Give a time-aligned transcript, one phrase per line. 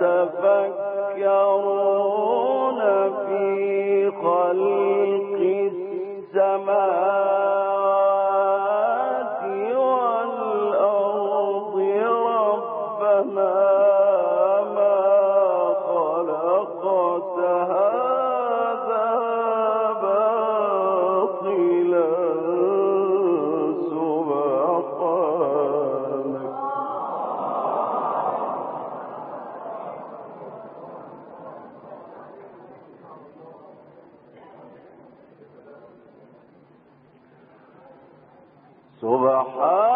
[0.00, 0.47] تفا
[39.00, 39.87] سبحان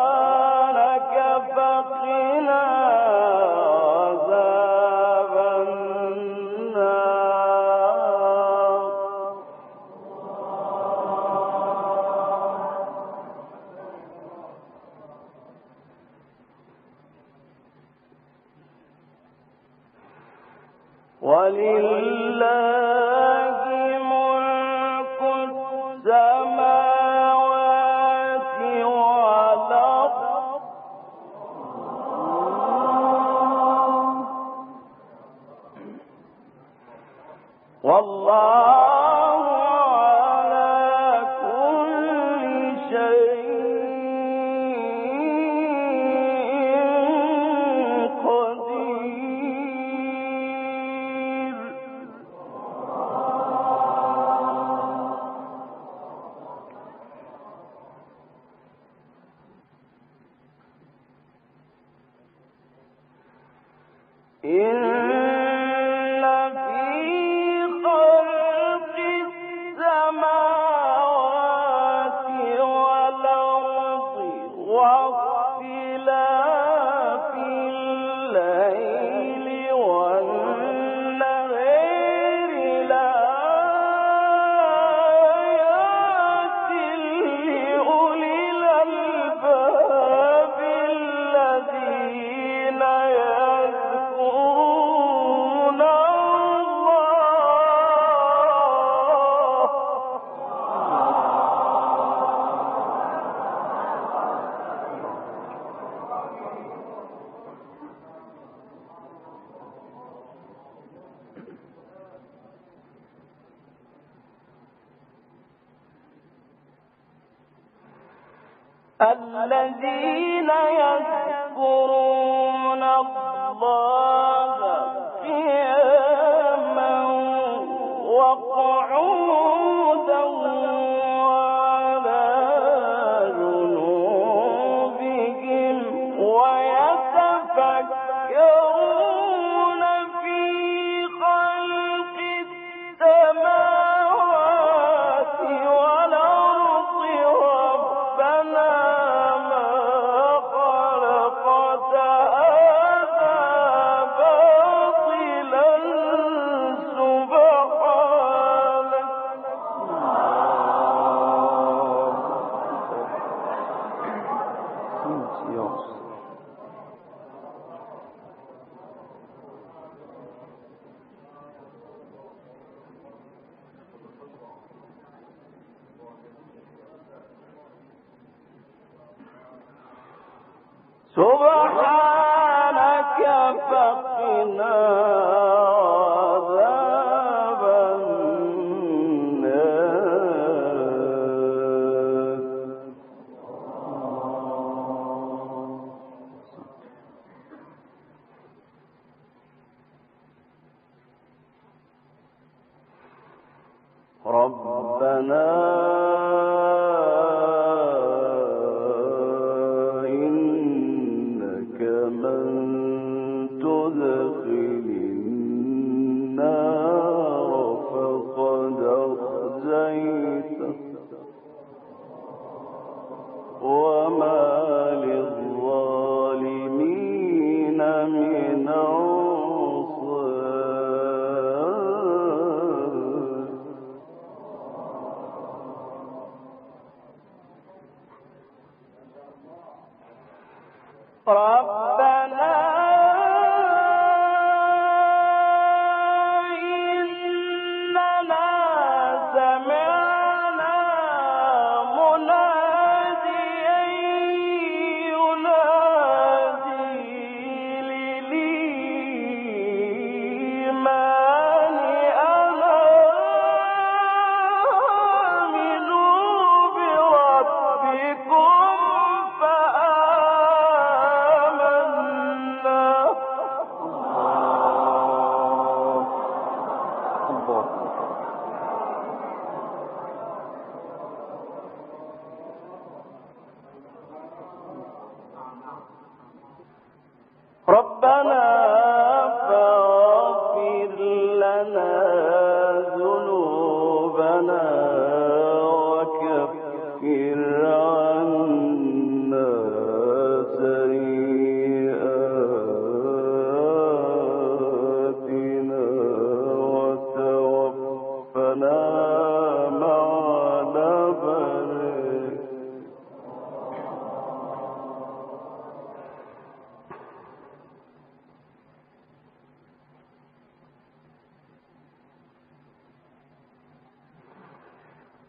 [64.52, 64.91] Yeah.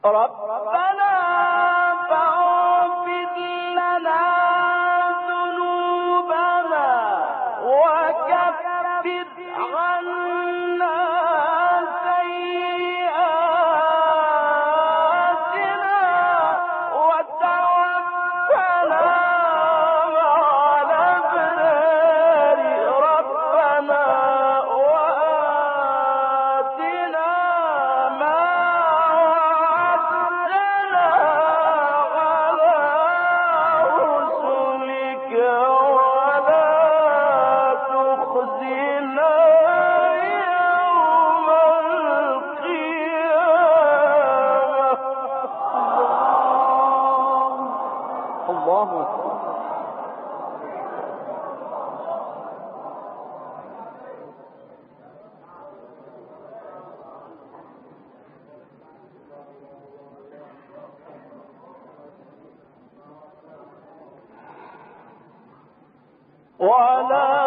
[0.04, 1.12] ربنا
[66.62, 67.41] ولا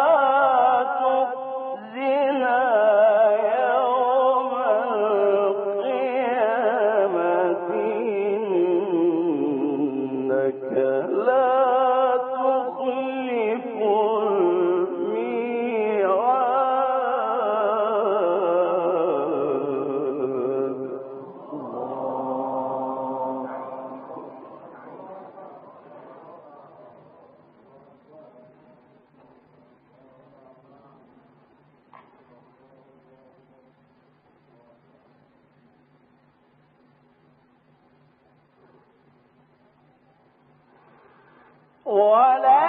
[41.87, 42.66] 我来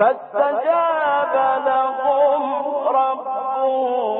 [0.00, 1.34] فاستجاب
[1.66, 2.42] لهم
[2.88, 4.19] ربهم.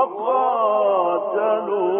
[0.00, 1.90] وقاتلوا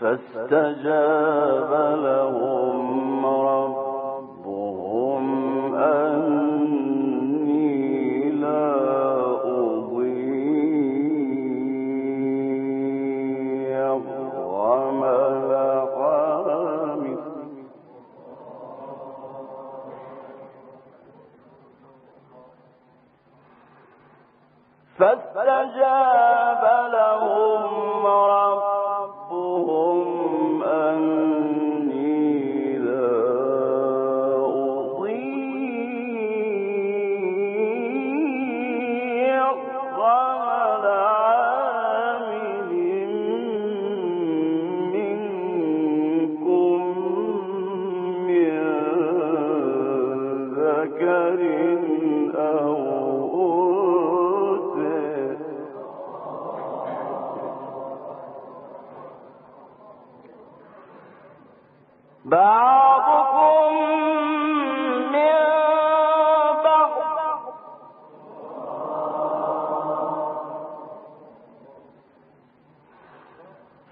[0.00, 1.72] فاستجاب
[2.04, 3.24] لهم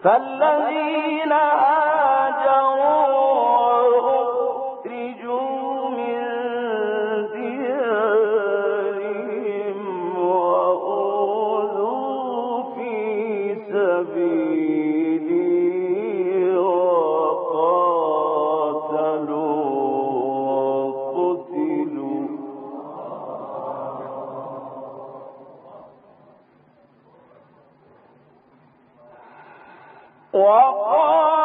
[0.09, 1.33] فالذين
[30.38, 31.37] وقاتلوا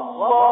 [0.00, 0.49] والله